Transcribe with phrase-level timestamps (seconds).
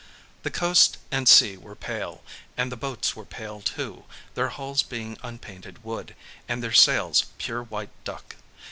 [0.41, 2.23] The coast and sea were pale,
[2.57, 6.15] and the boats were pale too, their hulls being unpainted wood,
[6.49, 8.35] and their sails pure white duck.